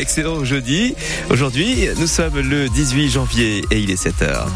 Excellent 0.00 0.46
jeudi. 0.46 0.94
Aujourd'hui, 1.28 1.86
nous 1.98 2.06
sommes 2.06 2.40
le 2.40 2.70
18 2.70 3.10
janvier 3.10 3.62
et 3.70 3.80
il 3.80 3.90
est 3.90 4.02
7h. 4.02 4.46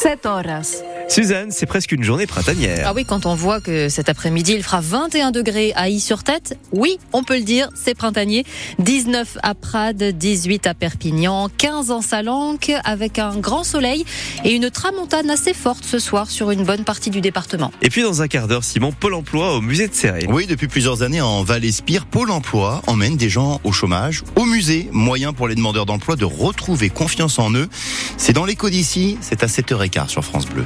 7 0.00 0.24
horas. 0.24 0.82
Suzanne, 1.08 1.50
c'est 1.50 1.66
presque 1.66 1.92
une 1.92 2.02
journée 2.02 2.26
printanière. 2.26 2.86
Ah 2.86 2.92
oui, 2.94 3.04
quand 3.04 3.26
on 3.26 3.34
voit 3.34 3.60
que 3.60 3.88
cet 3.88 4.08
après-midi, 4.08 4.52
il 4.54 4.62
fera 4.62 4.80
21 4.80 5.30
degrés 5.30 5.72
à 5.76 5.88
Y-sur-Tête, 5.88 6.58
oui, 6.72 6.98
on 7.12 7.22
peut 7.22 7.36
le 7.36 7.44
dire, 7.44 7.68
c'est 7.74 7.94
printanier. 7.94 8.44
19 8.78 9.38
à 9.42 9.54
Prades, 9.54 10.02
18 10.02 10.66
à 10.66 10.74
Perpignan, 10.74 11.48
15 11.56 11.90
en 11.90 12.00
Salanque, 12.00 12.72
avec 12.84 13.18
un 13.18 13.36
grand 13.36 13.64
soleil 13.64 14.04
et 14.44 14.52
une 14.52 14.70
tramontane 14.70 15.30
assez 15.30 15.54
forte 15.54 15.84
ce 15.84 15.98
soir 15.98 16.30
sur 16.30 16.50
une 16.50 16.64
bonne 16.64 16.84
partie 16.84 17.10
du 17.10 17.20
département. 17.20 17.70
Et 17.82 17.90
puis 17.90 18.02
dans 18.02 18.22
un 18.22 18.28
quart 18.28 18.48
d'heure, 18.48 18.64
Simon, 18.64 18.92
Pôle 18.92 19.14
emploi 19.14 19.54
au 19.54 19.60
musée 19.60 19.88
de 19.88 19.94
Serré. 19.94 20.26
Oui, 20.28 20.46
depuis 20.46 20.68
plusieurs 20.68 21.02
années 21.02 21.20
en 21.20 21.44
Val-Espire, 21.44 22.06
Pôle 22.06 22.30
emploi 22.30 22.82
emmène 22.86 23.16
des 23.16 23.28
gens 23.28 23.60
au 23.64 23.72
chômage, 23.72 24.24
au 24.36 24.44
musée, 24.44 24.88
moyen 24.90 25.32
pour 25.32 25.48
les 25.48 25.54
demandeurs 25.54 25.86
d'emploi 25.86 26.16
de 26.16 26.24
retrouver 26.24 26.90
confiance 26.90 27.38
en 27.38 27.52
eux. 27.52 27.68
C'est 28.16 28.32
dans 28.32 28.44
l'écho 28.44 28.70
d'ici, 28.70 29.18
c'est 29.20 29.42
à 29.42 29.46
7h15 29.46 30.08
sur 30.08 30.24
France 30.24 30.46
Bleu. 30.46 30.64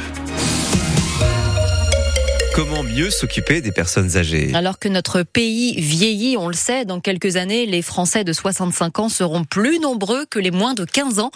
Comment 2.59 2.83
mieux 2.83 3.11
s'occuper 3.11 3.61
des 3.61 3.71
personnes 3.71 4.17
âgées 4.17 4.51
Alors 4.53 4.81
que 4.81 4.89
notre 4.89 5.23
pays 5.23 5.81
vieillit, 5.81 6.37
on 6.37 6.49
le 6.49 6.55
sait, 6.55 6.85
dans 6.85 6.99
quelques 6.99 7.37
années, 7.37 7.67
les 7.67 7.83
Français 7.83 8.25
de 8.25 8.33
65 8.33 8.99
ans 8.99 9.09
seront 9.09 9.45
plus 9.45 9.79
nombreux 9.79 10.27
que 10.27 10.41
les 10.41 10.51
moins 10.51 10.75
de 10.75 10.85
15 10.85 11.21
ans. 11.21 11.31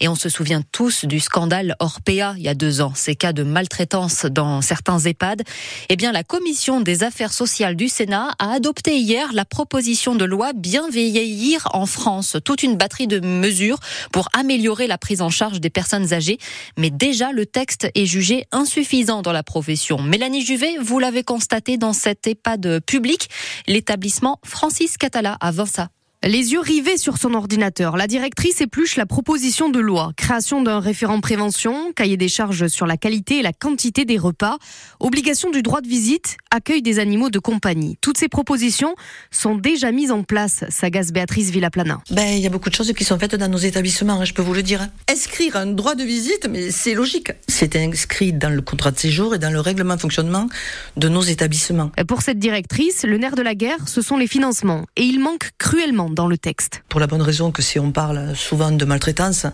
Et 0.00 0.08
on 0.08 0.16
se 0.16 0.28
souvient 0.28 0.62
tous 0.72 1.04
du 1.04 1.20
scandale 1.20 1.76
Orpea 1.78 2.34
il 2.36 2.42
y 2.42 2.48
a 2.48 2.54
deux 2.54 2.80
ans, 2.80 2.90
ces 2.96 3.14
cas 3.14 3.32
de 3.32 3.44
maltraitance 3.44 4.26
dans 4.26 4.62
certains 4.62 4.98
EHPAD. 4.98 5.44
Eh 5.90 5.94
bien, 5.94 6.10
la 6.10 6.24
Commission 6.24 6.80
des 6.80 7.04
affaires 7.04 7.32
sociales 7.32 7.76
du 7.76 7.88
Sénat 7.88 8.34
a 8.40 8.50
adopté 8.50 8.98
hier 8.98 9.32
la 9.32 9.44
proposition 9.44 10.16
de 10.16 10.24
loi 10.24 10.54
Bien 10.54 10.90
vieillir 10.90 11.68
en 11.72 11.86
France. 11.86 12.36
Toute 12.44 12.64
une 12.64 12.76
batterie 12.76 13.06
de 13.06 13.20
mesures 13.20 13.78
pour 14.10 14.28
améliorer 14.32 14.88
la 14.88 14.98
prise 14.98 15.22
en 15.22 15.30
charge 15.30 15.60
des 15.60 15.70
personnes 15.70 16.12
âgées. 16.12 16.38
Mais 16.76 16.90
déjà, 16.90 17.30
le 17.30 17.46
texte 17.46 17.88
est 17.94 18.06
jugé 18.06 18.46
insuffisant 18.50 19.22
dans 19.22 19.30
la 19.30 19.44
profession. 19.44 20.02
Mélanie 20.02 20.44
Juvet 20.44 20.63
vous 20.80 20.98
l'avez 20.98 21.22
constaté 21.22 21.76
dans 21.76 21.92
cet 21.92 22.26
EHPAD 22.26 22.80
public, 22.86 23.28
l'établissement 23.66 24.40
Francis 24.44 24.96
Catala 24.96 25.36
à 25.40 25.50
Vinça. 25.50 25.88
Les 26.26 26.52
yeux 26.52 26.60
rivés 26.60 26.96
sur 26.96 27.18
son 27.18 27.34
ordinateur, 27.34 27.98
la 27.98 28.06
directrice 28.06 28.62
épluche 28.62 28.96
la 28.96 29.04
proposition 29.04 29.68
de 29.68 29.78
loi. 29.78 30.12
Création 30.16 30.62
d'un 30.62 30.80
référent 30.80 31.20
prévention, 31.20 31.92
cahier 31.92 32.16
des 32.16 32.28
charges 32.28 32.68
sur 32.68 32.86
la 32.86 32.96
qualité 32.96 33.40
et 33.40 33.42
la 33.42 33.52
quantité 33.52 34.06
des 34.06 34.16
repas, 34.16 34.56
obligation 35.00 35.50
du 35.50 35.60
droit 35.60 35.82
de 35.82 35.86
visite, 35.86 36.38
accueil 36.50 36.80
des 36.80 36.98
animaux 36.98 37.28
de 37.28 37.38
compagnie. 37.38 37.98
Toutes 38.00 38.16
ces 38.16 38.28
propositions 38.28 38.94
sont 39.30 39.54
déjà 39.54 39.92
mises 39.92 40.10
en 40.10 40.22
place, 40.22 40.64
s'agace 40.70 41.12
Béatrice 41.12 41.50
Villaplana. 41.50 42.00
Ben, 42.10 42.28
il 42.34 42.40
y 42.40 42.46
a 42.46 42.50
beaucoup 42.50 42.70
de 42.70 42.74
choses 42.74 42.90
qui 42.94 43.04
sont 43.04 43.18
faites 43.18 43.34
dans 43.34 43.48
nos 43.48 43.58
établissements, 43.58 44.14
hein, 44.14 44.24
je 44.24 44.32
peux 44.32 44.40
vous 44.40 44.54
le 44.54 44.62
dire. 44.62 44.88
Inscrire 45.10 45.56
un 45.56 45.66
droit 45.66 45.94
de 45.94 46.04
visite, 46.04 46.48
mais 46.50 46.70
c'est 46.70 46.94
logique. 46.94 47.32
C'est 47.48 47.76
inscrit 47.76 48.32
dans 48.32 48.48
le 48.48 48.62
contrat 48.62 48.92
de 48.92 48.98
séjour 48.98 49.34
et 49.34 49.38
dans 49.38 49.50
le 49.50 49.60
règlement 49.60 49.96
de 49.96 50.00
fonctionnement 50.00 50.48
de 50.96 51.08
nos 51.10 51.20
établissements. 51.20 51.90
Pour 52.08 52.22
cette 52.22 52.38
directrice, 52.38 53.04
le 53.04 53.18
nerf 53.18 53.34
de 53.34 53.42
la 53.42 53.54
guerre, 53.54 53.86
ce 53.88 54.00
sont 54.00 54.16
les 54.16 54.26
financements. 54.26 54.86
Et 54.96 55.02
il 55.02 55.20
manque 55.20 55.50
cruellement 55.58 56.13
dans 56.14 56.26
le 56.26 56.38
texte. 56.38 56.82
Pour 56.88 57.00
la 57.00 57.06
bonne 57.06 57.22
raison 57.22 57.50
que 57.50 57.62
si 57.62 57.78
on 57.78 57.92
parle 57.92 58.34
souvent 58.34 58.70
de 58.70 58.84
maltraitance, 58.84 59.46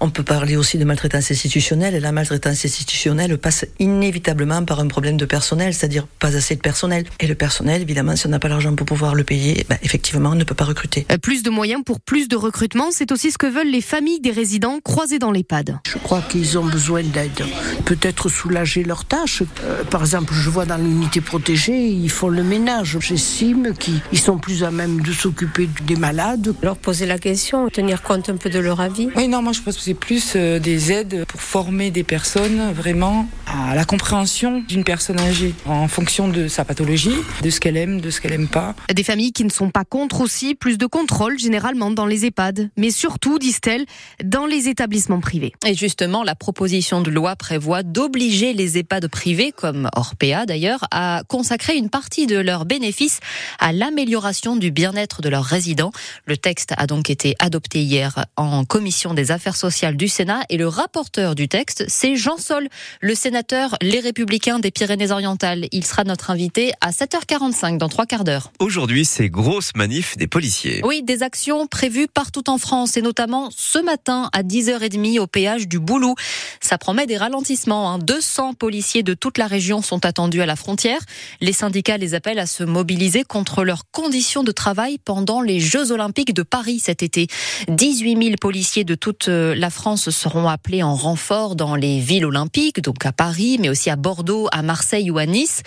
on 0.00 0.10
peut 0.10 0.22
parler 0.22 0.56
aussi 0.56 0.78
de 0.78 0.84
maltraitance 0.84 1.30
institutionnelle. 1.30 1.94
Et 1.94 2.00
la 2.00 2.12
maltraitance 2.12 2.64
institutionnelle 2.64 3.36
passe 3.38 3.66
inévitablement 3.78 4.64
par 4.64 4.80
un 4.80 4.88
problème 4.88 5.16
de 5.16 5.24
personnel, 5.26 5.74
c'est-à-dire 5.74 6.06
pas 6.06 6.36
assez 6.36 6.56
de 6.56 6.60
personnel. 6.60 7.04
Et 7.20 7.26
le 7.26 7.34
personnel, 7.34 7.82
évidemment, 7.82 8.16
si 8.16 8.26
on 8.26 8.30
n'a 8.30 8.38
pas 8.38 8.48
l'argent 8.48 8.74
pour 8.74 8.86
pouvoir 8.86 9.14
le 9.14 9.24
payer, 9.24 9.66
ben, 9.68 9.78
effectivement, 9.82 10.30
on 10.30 10.34
ne 10.34 10.44
peut 10.44 10.54
pas 10.54 10.64
recruter. 10.64 11.06
Euh, 11.10 11.18
plus 11.18 11.42
de 11.42 11.50
moyens 11.50 11.82
pour 11.84 12.00
plus 12.00 12.28
de 12.28 12.36
recrutement, 12.36 12.88
c'est 12.90 13.12
aussi 13.12 13.30
ce 13.30 13.38
que 13.38 13.46
veulent 13.46 13.70
les 13.70 13.80
familles 13.80 14.20
des 14.20 14.30
résidents 14.30 14.78
croisés 14.82 15.18
dans 15.18 15.30
l'EHPAD. 15.30 15.78
Je 15.86 15.98
crois 15.98 16.22
qu'ils 16.22 16.58
ont 16.58 16.64
besoin 16.64 17.02
d'aide. 17.02 17.44
Peut-être 17.84 18.28
soulager 18.28 18.84
leurs 18.84 19.04
tâches. 19.04 19.42
Euh, 19.62 19.84
par 19.84 20.02
exemple, 20.02 20.32
je 20.34 20.50
vois 20.50 20.64
dans 20.64 20.76
l'unité 20.76 21.20
protégée, 21.20 21.88
ils 21.88 22.10
font 22.10 22.28
le 22.28 22.42
ménage. 22.42 22.98
J'estime 23.00 23.74
qu'ils 23.74 24.18
sont 24.18 24.38
plus 24.38 24.64
à 24.64 24.70
même 24.70 25.00
de 25.00 25.12
s'occuper 25.12 25.68
des 25.86 25.93
malades. 25.96 26.54
Leur 26.62 26.76
poser 26.76 27.06
la 27.06 27.18
question, 27.18 27.68
tenir 27.68 28.02
compte 28.02 28.28
un 28.28 28.36
peu 28.36 28.50
de 28.50 28.58
leur 28.58 28.80
avis. 28.80 29.08
Oui, 29.16 29.28
non, 29.28 29.42
moi 29.42 29.52
je 29.52 29.60
pense 29.60 29.76
que 29.76 29.82
c'est 29.82 29.94
plus 29.94 30.34
euh, 30.36 30.58
des 30.58 30.92
aides 30.92 31.24
pour 31.26 31.40
former 31.40 31.90
des 31.90 32.04
personnes 32.04 32.72
vraiment 32.72 33.28
à 33.46 33.74
la 33.74 33.84
compréhension 33.84 34.62
d'une 34.66 34.84
personne 34.84 35.20
âgée 35.20 35.54
en 35.66 35.88
fonction 35.88 36.28
de 36.28 36.48
sa 36.48 36.64
pathologie, 36.64 37.14
de 37.42 37.50
ce 37.50 37.60
qu'elle 37.60 37.76
aime, 37.76 38.00
de 38.00 38.10
ce 38.10 38.20
qu'elle 38.20 38.32
aime 38.32 38.48
pas. 38.48 38.74
Des 38.92 39.04
familles 39.04 39.32
qui 39.32 39.44
ne 39.44 39.50
sont 39.50 39.70
pas 39.70 39.84
contre 39.84 40.20
aussi, 40.20 40.54
plus 40.54 40.78
de 40.78 40.86
contrôle 40.86 41.38
généralement 41.38 41.90
dans 41.90 42.06
les 42.06 42.26
EHPAD, 42.26 42.70
mais 42.76 42.90
surtout, 42.90 43.38
disent-elles, 43.38 43.84
dans 44.22 44.46
les 44.46 44.68
établissements 44.68 45.20
privés. 45.20 45.52
Et 45.66 45.74
justement, 45.74 46.22
la 46.22 46.34
proposition 46.34 47.00
de 47.00 47.10
loi 47.10 47.36
prévoit 47.36 47.82
d'obliger 47.82 48.52
les 48.52 48.78
EHPAD 48.78 49.08
privés, 49.08 49.52
comme 49.52 49.88
Orpea 49.94 50.46
d'ailleurs, 50.46 50.84
à 50.90 51.22
consacrer 51.28 51.76
une 51.76 51.90
partie 51.90 52.26
de 52.26 52.38
leurs 52.38 52.64
bénéfices 52.64 53.20
à 53.58 53.72
l'amélioration 53.72 54.56
du 54.56 54.70
bien-être 54.70 55.22
de 55.22 55.28
leurs 55.28 55.44
résidents. 55.44 55.83
Le 56.26 56.36
texte 56.36 56.72
a 56.76 56.86
donc 56.86 57.10
été 57.10 57.34
adopté 57.38 57.82
hier 57.82 58.26
en 58.36 58.64
commission 58.64 59.14
des 59.14 59.30
affaires 59.30 59.56
sociales 59.56 59.96
du 59.96 60.08
Sénat 60.08 60.42
et 60.48 60.56
le 60.56 60.68
rapporteur 60.68 61.34
du 61.34 61.48
texte, 61.48 61.84
c'est 61.88 62.16
Jean 62.16 62.36
Sol, 62.36 62.68
le 63.00 63.14
sénateur 63.14 63.76
Les 63.80 64.00
Républicains 64.00 64.58
des 64.58 64.70
Pyrénées-Orientales. 64.70 65.66
Il 65.72 65.84
sera 65.84 66.04
notre 66.04 66.30
invité 66.30 66.72
à 66.80 66.90
7h45 66.90 67.78
dans 67.78 67.88
trois 67.88 68.06
quarts 68.06 68.24
d'heure. 68.24 68.52
Aujourd'hui, 68.58 69.04
c'est 69.04 69.28
grosse 69.28 69.72
manif 69.74 70.16
des 70.16 70.26
policiers. 70.26 70.80
Oui, 70.84 71.02
des 71.02 71.22
actions 71.22 71.66
prévues 71.66 72.08
partout 72.08 72.48
en 72.48 72.58
France 72.58 72.96
et 72.96 73.02
notamment 73.02 73.50
ce 73.56 73.78
matin 73.78 74.28
à 74.32 74.42
10h30 74.42 75.18
au 75.20 75.26
péage 75.26 75.68
du 75.68 75.78
Boulou. 75.78 76.14
Ça 76.60 76.78
promet 76.78 77.06
des 77.06 77.16
ralentissements. 77.16 77.92
Hein. 77.92 77.98
200 77.98 78.54
policiers 78.54 79.02
de 79.02 79.14
toute 79.14 79.38
la 79.38 79.46
région 79.46 79.82
sont 79.82 80.04
attendus 80.04 80.42
à 80.42 80.46
la 80.46 80.56
frontière. 80.56 81.00
Les 81.40 81.52
syndicats 81.52 81.96
les 81.96 82.14
appellent 82.14 82.38
à 82.38 82.46
se 82.46 82.64
mobiliser 82.64 83.24
contre 83.24 83.64
leurs 83.64 83.90
conditions 83.90 84.42
de 84.42 84.52
travail 84.52 84.98
pendant 85.04 85.40
les 85.40 85.60
Jeux 85.74 85.90
Olympiques 85.90 86.32
de 86.34 86.44
Paris 86.44 86.78
cet 86.78 87.02
été. 87.02 87.26
18 87.66 88.22
000 88.22 88.36
policiers 88.40 88.84
de 88.84 88.94
toute 88.94 89.26
euh, 89.26 89.56
la 89.56 89.70
France 89.70 90.10
seront 90.10 90.46
appelés 90.46 90.84
en 90.84 90.94
renfort 90.94 91.56
dans 91.56 91.74
les 91.74 91.98
villes 91.98 92.26
olympiques, 92.26 92.80
donc 92.80 93.04
à 93.04 93.10
Paris, 93.10 93.58
mais 93.60 93.68
aussi 93.68 93.90
à 93.90 93.96
Bordeaux, 93.96 94.46
à 94.52 94.62
Marseille 94.62 95.10
ou 95.10 95.18
à 95.18 95.26
Nice. 95.26 95.62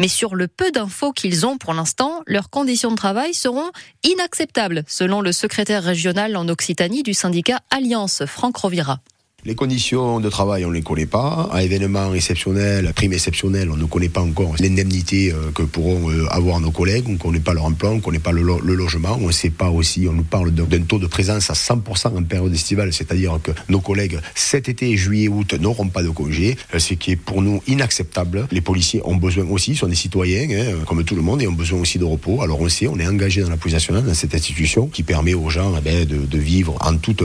Mais 0.00 0.08
sur 0.08 0.34
le 0.34 0.48
peu 0.48 0.70
d'infos 0.70 1.12
qu'ils 1.12 1.44
ont 1.44 1.58
pour 1.58 1.74
l'instant, 1.74 2.22
leurs 2.26 2.48
conditions 2.48 2.90
de 2.90 2.96
travail 2.96 3.34
seront 3.34 3.70
inacceptables, 4.02 4.82
selon 4.86 5.20
le 5.20 5.30
secrétaire 5.30 5.82
régional 5.82 6.38
en 6.38 6.48
Occitanie 6.48 7.02
du 7.02 7.12
syndicat 7.12 7.60
Alliance, 7.70 8.24
Franck 8.24 8.56
Rovira. 8.56 9.00
Les 9.46 9.54
conditions 9.54 10.20
de 10.20 10.28
travail, 10.28 10.66
on 10.66 10.68
ne 10.68 10.74
les 10.74 10.82
connaît 10.82 11.06
pas. 11.06 11.48
À 11.50 11.62
événement 11.62 12.12
exceptionnel, 12.12 12.92
prime 12.94 13.14
exceptionnelle, 13.14 13.70
on 13.70 13.76
ne 13.78 13.86
connaît 13.86 14.10
pas 14.10 14.20
encore 14.20 14.54
l'indemnité 14.60 15.32
euh, 15.32 15.50
que 15.54 15.62
pourront 15.62 16.10
euh, 16.10 16.26
avoir 16.28 16.60
nos 16.60 16.70
collègues. 16.70 17.04
On 17.08 17.12
ne 17.12 17.16
connaît 17.16 17.40
pas 17.40 17.54
leur 17.54 17.64
emploi, 17.64 17.88
on 17.88 17.96
ne 17.96 18.00
connaît 18.02 18.18
pas 18.18 18.32
le, 18.32 18.42
logement. 18.42 19.16
On 19.18 19.28
ne 19.28 19.32
sait 19.32 19.48
pas 19.48 19.70
aussi, 19.70 20.06
on 20.10 20.12
nous 20.12 20.24
parle 20.24 20.50
d'un 20.50 20.82
taux 20.82 20.98
de 20.98 21.06
présence 21.06 21.48
à 21.48 21.54
100% 21.54 22.18
en 22.18 22.22
période 22.22 22.52
estivale, 22.52 22.92
c'est-à-dire 22.92 23.38
que 23.42 23.52
nos 23.70 23.80
collègues, 23.80 24.18
cet 24.34 24.68
été, 24.68 24.94
juillet, 24.98 25.28
août, 25.28 25.54
n'auront 25.54 25.88
pas 25.88 26.02
de 26.02 26.10
congé, 26.10 26.58
euh, 26.74 26.78
ce 26.78 26.92
qui 26.92 27.12
est 27.12 27.16
pour 27.16 27.40
nous 27.40 27.62
inacceptable. 27.66 28.46
Les 28.50 28.60
policiers 28.60 29.00
ont 29.06 29.16
besoin 29.16 29.46
aussi, 29.46 29.74
sont 29.74 29.88
des 29.88 29.94
citoyens, 29.94 30.48
hein, 30.50 30.84
comme 30.86 31.02
tout 31.02 31.16
le 31.16 31.22
monde, 31.22 31.40
et 31.40 31.46
ont 31.46 31.52
besoin 31.52 31.80
aussi 31.80 31.98
de 31.98 32.04
repos. 32.04 32.42
Alors 32.42 32.60
on 32.60 32.68
sait, 32.68 32.88
on 32.88 32.98
est 32.98 33.06
engagé 33.06 33.40
dans 33.40 33.48
la 33.48 33.56
police 33.56 33.74
nationale, 33.74 34.04
dans 34.04 34.12
cette 34.12 34.34
institution, 34.34 34.86
qui 34.86 35.02
permet 35.02 35.32
aux 35.32 35.48
gens 35.48 35.72
eh 35.78 35.80
ben, 35.80 36.04
de, 36.04 36.38
vivre 36.38 36.76
en 36.80 36.96
toute 36.96 37.22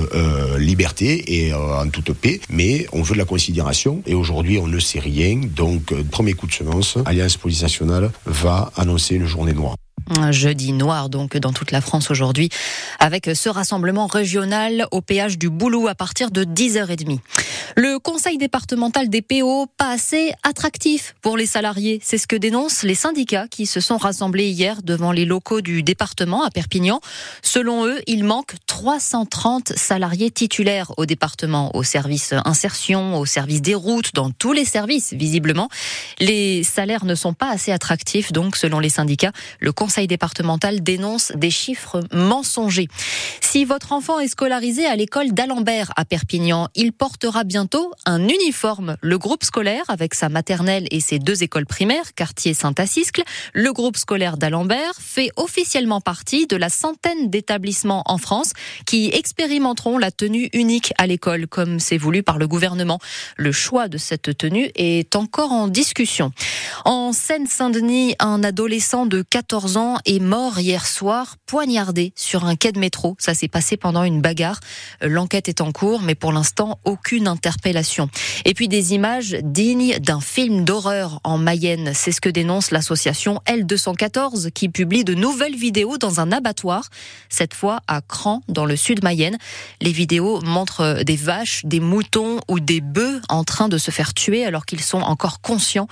liberté 0.58 1.46
et 1.48 1.54
en 1.54 1.90
toute 1.90 2.05
mais 2.50 2.88
on 2.94 3.02
veut 3.02 3.14
de 3.14 3.20
la 3.20 3.26
considération 3.26 4.02
et 4.06 4.14
aujourd'hui 4.14 4.58
on 4.58 4.68
ne 4.68 4.80
sait 4.80 5.00
rien. 5.00 5.42
Donc, 5.44 5.92
euh, 5.92 6.04
premier 6.04 6.34
coup 6.34 6.48
de 6.48 6.54
semence, 6.54 6.98
Alliance 7.06 7.38
Police 7.38 7.62
Nationale 7.62 8.12
va 8.26 8.72
annoncer 8.76 9.16
une 9.16 9.26
journée 9.26 9.54
noire. 9.54 9.76
Jeudi 10.32 10.72
noir 10.72 11.10
donc 11.10 11.36
dans 11.38 11.52
toute 11.52 11.72
la 11.72 11.82
France 11.82 12.12
aujourd'hui 12.12 12.50
avec 13.00 13.30
ce 13.34 13.50
rassemblement 13.50 14.06
régional 14.06 14.88
au 14.92 15.02
péage 15.02 15.38
du 15.40 15.50
Boulou 15.50 15.88
à 15.88 15.96
partir 15.96 16.30
de 16.30 16.44
10h30. 16.44 17.20
Le 17.76 17.98
conseil 17.98 18.38
départemental 18.38 19.10
des 19.10 19.22
PO 19.22 19.66
pas 19.78 19.92
assez 19.92 20.32
attractif 20.44 21.16
pour 21.22 21.38
les 21.38 21.46
salariés, 21.46 22.00
c'est 22.04 22.18
ce 22.18 22.28
que 22.28 22.36
dénoncent 22.36 22.84
les 22.84 22.96
syndicats 22.96 23.48
qui 23.48 23.66
se 23.66 23.80
sont 23.80 23.98
rassemblés 23.98 24.50
hier 24.50 24.82
devant 24.84 25.12
les 25.12 25.26
locaux 25.26 25.62
du 25.62 25.82
département 25.82 26.44
à 26.44 26.52
Perpignan. 26.52 27.02
Selon 27.42 27.86
eux, 27.86 28.00
il 28.08 28.24
manque 28.24 28.54
330 28.68 29.74
salariés 29.76 30.30
titulaires 30.30 30.92
au 30.98 31.06
département, 31.06 31.76
au 31.76 31.84
service 31.84 32.34
insertion, 32.46 33.18
au 33.18 33.26
service 33.26 33.62
des 33.62 33.76
routes, 33.76 34.14
dans 34.14 34.30
tous 34.30 34.54
les 34.54 34.66
services 34.66 35.14
visiblement. 35.14 35.70
Les 36.20 36.64
salaires 36.64 37.06
ne 37.06 37.16
sont 37.16 37.34
pas 37.34 37.50
assez 37.50 37.72
attractifs 37.72 38.32
donc 38.32 38.56
selon 38.56 38.80
les 38.80 38.90
syndicats. 38.90 39.32
Le 39.60 39.72
conseil 39.72 39.95
conseil 39.96 40.08
départemental 40.08 40.84
dénonce 40.84 41.32
des 41.36 41.50
chiffres 41.50 42.02
mensongers. 42.12 42.90
Si 43.40 43.64
votre 43.64 43.94
enfant 43.94 44.20
est 44.20 44.28
scolarisé 44.28 44.86
à 44.86 44.98
l'école 44.98 45.32
d'Alembert 45.32 45.94
à 45.96 46.04
Perpignan, 46.04 46.68
il 46.76 46.92
portera 46.92 47.46
bientôt 47.46 47.94
un 48.06 48.28
uniforme. 48.28 48.98
Le 49.00 49.18
groupe 49.18 49.46
scolaire, 49.46 49.86
avec 49.88 50.14
sa 50.14 50.28
maternelle 50.28 50.86
et 50.92 51.00
ses 51.00 51.18
deux 51.18 51.44
écoles 51.44 51.66
primaires, 51.66 52.14
quartier 52.14 52.54
Saint-Assiscle, 52.54 53.24
le 53.54 53.72
groupe 53.72 53.96
scolaire 53.96 54.36
d'Alembert 54.36 54.96
fait 55.00 55.30
officiellement 55.38 56.02
partie 56.02 56.46
de 56.46 56.58
la 56.58 56.68
centaine 56.68 57.30
d'établissements 57.30 58.04
en 58.08 58.18
France 58.18 58.52
qui 58.86 59.12
expérimenteront 59.14 59.98
la 59.98 60.12
tenue 60.12 60.50
unique 60.52 60.92
à 60.98 61.08
l'école, 61.08 61.48
comme 61.48 61.80
c'est 61.80 61.98
voulu 61.98 62.22
par 62.22 62.38
le 62.38 62.50
gouvernement. 62.50 63.00
Le 63.38 63.54
choix 63.54 63.88
de 63.88 63.98
cette 63.98 64.38
tenue 64.38 64.72
est 64.76 65.16
encore 65.16 65.54
en 65.54 65.70
discussion. 65.70 66.34
En 66.84 67.14
Seine-Saint-Denis, 67.14 68.16
un 68.20 68.44
adolescent 68.44 69.06
de 69.06 69.22
14 69.22 69.78
ans 69.78 69.85
est 70.06 70.20
mort 70.20 70.60
hier 70.60 70.86
soir, 70.86 71.36
poignardé 71.46 72.14
sur 72.16 72.46
un 72.46 72.56
quai 72.56 72.72
de 72.72 72.80
métro. 72.80 73.16
Ça 73.20 73.34
s'est 73.34 73.48
passé 73.48 73.78
pendant 73.78 74.04
une 74.04 74.22
bagarre. 74.22 74.60
L'enquête 75.02 75.50
est 75.50 75.62
en 75.62 75.72
cours, 75.72 76.02
mais 76.02 76.16
pour 76.16 76.32
l'instant, 76.32 76.80
aucune 76.84 77.28
interpellation. 77.28 78.10
Et 78.46 78.54
puis 78.54 78.68
des 78.68 78.94
images 78.94 79.38
dignes 79.44 79.98
d'un 80.00 80.22
film 80.22 80.66
d'horreur 80.66 81.20
en 81.24 81.38
Mayenne. 81.38 81.92
C'est 81.94 82.12
ce 82.12 82.22
que 82.22 82.30
dénonce 82.30 82.72
l'association 82.72 83.42
L214 83.48 84.52
qui 84.52 84.70
publie 84.70 85.04
de 85.04 85.14
nouvelles 85.14 85.56
vidéos 85.56 85.98
dans 85.98 86.20
un 86.20 86.32
abattoir, 86.32 86.90
cette 87.30 87.54
fois 87.54 87.82
à 87.88 88.02
Cran, 88.02 88.42
dans 88.48 88.66
le 88.66 88.76
sud 88.76 89.04
Mayenne. 89.04 89.38
Les 89.82 89.92
vidéos 89.92 90.42
montrent 90.42 91.04
des 91.04 91.16
vaches, 91.16 91.62
des 91.66 91.80
moutons 91.80 92.40
ou 92.48 92.60
des 92.60 92.82
bœufs 92.82 93.22
en 93.30 93.44
train 93.44 93.70
de 93.70 93.78
se 93.78 93.92
faire 93.92 94.14
tuer 94.14 94.46
alors 94.46 94.66
qu'ils 94.66 94.82
sont 94.82 95.02
encore 95.02 95.42
conscients. 95.42 95.88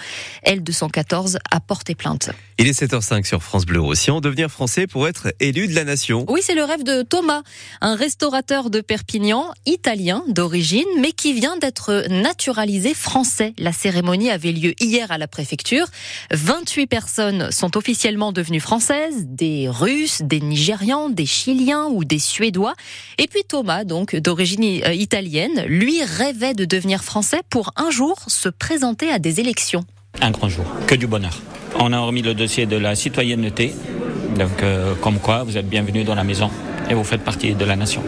L214 0.46 1.38
a 1.52 1.60
porté 1.60 1.96
plainte. 1.96 2.30
Il 2.58 2.68
est 2.68 2.80
7h05 2.80 3.26
sur 3.26 3.44
France 3.44 3.66
Bleu 3.66 3.82
Roussillon. 3.84 4.22
Devenir 4.22 4.50
français 4.50 4.88
pour 4.88 5.08
être 5.08 5.34
élu 5.40 5.68
de 5.68 5.76
la 5.76 5.84
nation. 5.84 6.26
Oui, 6.30 6.42
c'est 6.44 6.56
le 6.56 6.64
rêve 6.64 6.84
de 6.84 7.02
Thomas, 7.02 7.42
un 7.82 7.96
restaurateur 7.96 8.70
de 8.70 8.82
Perpignan, 8.82 9.54
italien 9.66 10.24
d'origine, 10.28 10.88
mais 11.00 11.12
qui 11.12 11.34
vient 11.34 11.58
d'être 11.58 12.06
naturalisé 12.10 12.94
français. 12.94 13.54
La 13.58 13.72
cérémonie 13.72 14.30
avait 14.30 14.52
lieu 14.52 14.74
hier 14.80 15.12
à 15.12 15.18
la 15.18 15.28
préfecture. 15.28 15.88
28 16.32 16.88
personnes 16.88 17.52
sont 17.52 17.78
officiellement 17.78 18.32
devenues 18.32 18.60
françaises, 18.60 19.26
des 19.28 19.68
Russes, 19.70 20.22
des 20.24 20.40
Nigérians, 20.40 21.10
des 21.10 21.26
Chiliens 21.26 21.86
ou 21.86 22.04
des 22.04 22.20
Suédois. 22.20 22.74
Et 23.18 23.28
puis 23.28 23.44
Thomas, 23.48 23.84
donc 23.84 24.16
d'origine 24.16 24.64
italienne, 24.64 25.64
lui 25.68 26.04
rêvait 26.04 26.54
de 26.54 26.66
devenir 26.66 27.04
français 27.04 27.42
pour 27.50 27.72
un 27.76 27.92
jour 27.92 28.18
se 28.28 28.50
présenter 28.50 29.10
à 29.10 29.20
des 29.20 29.40
élections. 29.40 29.86
Un 30.22 30.32
grand 30.32 30.50
jour, 30.50 30.66
que 30.88 30.96
du 30.96 31.08
bonheur. 31.08 31.42
On 31.80 31.92
a 31.92 32.00
remis 32.00 32.22
le 32.22 32.34
dossier 32.34 32.66
de 32.66 32.78
la 32.78 32.96
citoyenneté, 32.96 33.74
donc 34.38 34.62
euh, 34.62 34.94
comme 35.02 35.20
quoi 35.20 35.44
vous 35.44 35.58
êtes 35.58 35.68
bienvenue 35.68 36.04
dans 36.04 36.16
la 36.16 36.24
maison 36.24 36.50
et 36.90 36.94
vous 36.94 37.04
faites 37.04 37.22
partie 37.22 37.54
de 37.54 37.66
la 37.66 37.76
nation. 37.76 38.04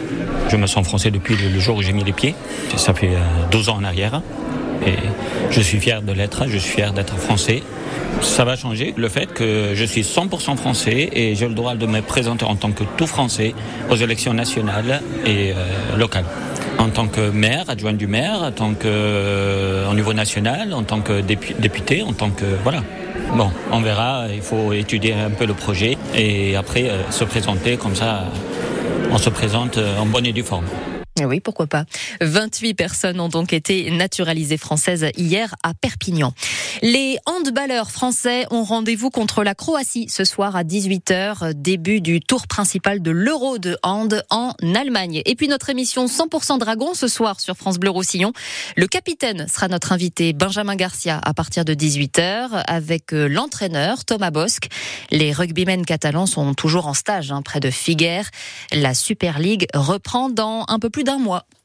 Je 0.48 0.56
me 0.56 0.66
sens 0.66 0.86
français 0.86 1.10
depuis 1.10 1.36
le 1.36 1.58
jour 1.58 1.76
où 1.76 1.82
j'ai 1.82 1.92
mis 1.92 2.04
les 2.04 2.12
pieds. 2.12 2.34
Ça 2.76 2.94
fait 2.94 3.10
12 3.50 3.68
ans 3.70 3.76
en 3.76 3.84
arrière. 3.84 4.22
Et 4.86 4.94
je 5.50 5.60
suis 5.60 5.78
fier 5.78 6.02
de 6.02 6.12
l'être, 6.12 6.44
je 6.48 6.58
suis 6.58 6.70
fier 6.70 6.92
d'être 6.92 7.16
français. 7.16 7.62
Ça 8.20 8.44
va 8.44 8.56
changer 8.56 8.94
le 8.96 9.08
fait 9.08 9.26
que 9.26 9.72
je 9.74 9.84
suis 9.84 10.02
100% 10.02 10.56
français 10.56 11.08
et 11.12 11.34
j'ai 11.34 11.48
le 11.48 11.54
droit 11.54 11.74
de 11.74 11.86
me 11.86 12.00
présenter 12.00 12.44
en 12.44 12.56
tant 12.56 12.72
que 12.72 12.84
tout 12.96 13.06
français 13.06 13.54
aux 13.90 13.96
élections 13.96 14.32
nationales 14.32 15.02
et 15.24 15.52
euh, 15.52 15.96
locales. 15.96 16.24
En 16.78 16.88
tant 16.90 17.08
que 17.08 17.30
maire, 17.30 17.64
adjoint 17.68 17.94
du 17.94 18.06
maire, 18.06 18.42
en 18.42 18.52
tant 18.52 18.74
que 18.74 18.86
euh, 18.86 19.90
au 19.90 19.94
niveau 19.94 20.12
national, 20.12 20.72
en 20.72 20.82
tant 20.82 21.00
que 21.00 21.20
député, 21.20 22.02
en 22.02 22.12
tant 22.12 22.30
que 22.30 22.44
voilà. 22.62 22.82
Bon, 23.36 23.50
on 23.72 23.80
verra, 23.80 24.26
il 24.32 24.42
faut 24.42 24.72
étudier 24.72 25.14
un 25.14 25.30
peu 25.30 25.46
le 25.46 25.54
projet 25.54 25.96
et 26.14 26.56
après 26.56 26.88
euh, 26.88 27.10
se 27.10 27.24
présenter 27.24 27.76
comme 27.76 27.94
ça, 27.94 28.24
on 29.10 29.18
se 29.18 29.30
présente 29.30 29.78
en 29.78 30.06
bonne 30.06 30.26
et 30.26 30.32
due 30.32 30.42
forme. 30.42 30.66
Oui, 31.24 31.40
pourquoi 31.40 31.66
pas. 31.66 31.86
28 32.20 32.74
personnes 32.74 33.20
ont 33.20 33.30
donc 33.30 33.54
été 33.54 33.90
naturalisées 33.90 34.58
françaises 34.58 35.06
hier 35.16 35.54
à 35.62 35.72
Perpignan. 35.72 36.34
Les 36.82 37.16
handballeurs 37.24 37.90
français 37.90 38.44
ont 38.50 38.64
rendez-vous 38.64 39.08
contre 39.08 39.42
la 39.42 39.54
Croatie 39.54 40.10
ce 40.10 40.24
soir 40.24 40.56
à 40.56 40.62
18h, 40.62 41.54
début 41.54 42.02
du 42.02 42.20
tour 42.20 42.46
principal 42.46 43.00
de 43.00 43.10
l'Euro 43.10 43.56
de 43.56 43.78
hand 43.82 44.22
en 44.28 44.52
Allemagne. 44.74 45.22
Et 45.24 45.36
puis 45.36 45.48
notre 45.48 45.70
émission 45.70 46.04
100% 46.04 46.58
Dragon 46.58 46.92
ce 46.92 47.08
soir 47.08 47.40
sur 47.40 47.56
France 47.56 47.78
Bleu 47.78 47.88
Roussillon. 47.88 48.34
Le 48.76 48.86
capitaine 48.86 49.48
sera 49.48 49.68
notre 49.68 49.92
invité 49.92 50.34
Benjamin 50.34 50.76
Garcia 50.76 51.18
à 51.22 51.32
partir 51.32 51.64
de 51.64 51.72
18h 51.72 52.62
avec 52.66 53.14
euh, 53.14 53.26
l'entraîneur 53.26 54.04
Thomas 54.04 54.30
Bosque. 54.30 54.68
Les 55.10 55.32
rugbymen 55.32 55.86
catalans 55.86 56.26
sont 56.26 56.52
toujours 56.52 56.88
en 56.88 56.94
stage 56.94 57.32
hein, 57.32 57.40
près 57.40 57.60
de 57.60 57.70
Figueres. 57.70 58.28
La 58.70 58.92
Super 58.92 59.38
League 59.38 59.66
reprend 59.72 60.28
dans 60.28 60.66
un 60.68 60.78
peu 60.78 60.90
plus 60.90 61.05
d'un 61.06 61.18
mois. 61.18 61.46